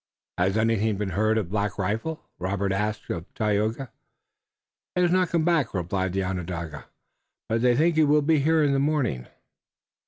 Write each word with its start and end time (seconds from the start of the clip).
"Has 0.39 0.57
anything 0.57 0.97
been 0.97 1.11
heard 1.11 1.37
of 1.37 1.51
Black 1.51 1.77
Rifle?" 1.77 2.23
Robert 2.39 2.71
asked 2.71 3.07
of 3.11 3.31
Tayoga. 3.35 3.91
"He 4.95 5.01
has 5.01 5.11
not 5.11 5.29
come 5.29 5.45
back," 5.45 5.75
replied 5.75 6.13
the 6.13 6.23
Onondaga, 6.23 6.85
"but 7.47 7.61
they 7.61 7.75
think 7.75 7.97
he 7.97 8.03
will 8.03 8.23
be 8.23 8.39
here 8.39 8.63
in 8.63 8.73
the 8.73 8.79
morning." 8.79 9.27